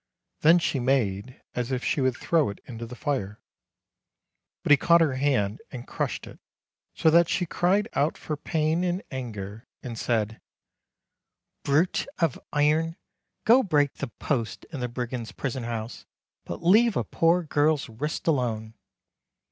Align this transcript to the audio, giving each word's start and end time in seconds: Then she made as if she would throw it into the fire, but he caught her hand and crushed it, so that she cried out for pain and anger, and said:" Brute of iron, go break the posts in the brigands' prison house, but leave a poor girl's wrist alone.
Then 0.39 0.57
she 0.57 0.79
made 0.79 1.43
as 1.53 1.71
if 1.71 1.83
she 1.83 2.01
would 2.01 2.17
throw 2.17 2.49
it 2.49 2.57
into 2.65 2.87
the 2.87 2.95
fire, 2.95 3.39
but 4.63 4.71
he 4.71 4.75
caught 4.75 4.99
her 4.99 5.13
hand 5.13 5.61
and 5.69 5.85
crushed 5.87 6.25
it, 6.25 6.39
so 6.95 7.11
that 7.11 7.29
she 7.29 7.45
cried 7.45 7.87
out 7.93 8.17
for 8.17 8.35
pain 8.35 8.83
and 8.83 9.03
anger, 9.11 9.67
and 9.83 9.95
said:" 9.99 10.41
Brute 11.63 12.07
of 12.17 12.39
iron, 12.51 12.95
go 13.45 13.61
break 13.61 13.93
the 13.93 14.07
posts 14.07 14.65
in 14.73 14.79
the 14.79 14.87
brigands' 14.87 15.31
prison 15.33 15.65
house, 15.65 16.07
but 16.45 16.63
leave 16.63 16.97
a 16.97 17.03
poor 17.03 17.43
girl's 17.43 17.87
wrist 17.87 18.25
alone. 18.25 18.73